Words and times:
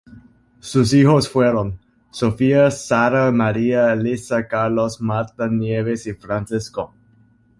Sus 0.61 0.95
hijos 0.95 1.29
fueron: 1.29 1.77
Sofía, 2.09 2.71
Sara, 2.71 3.29
María, 3.31 3.93
Elisa, 3.93 4.47
Carlos, 4.47 4.99
Marta, 4.99 5.47
Nieves 5.47 6.07
y 6.07 6.13
Francisco. 6.15 6.95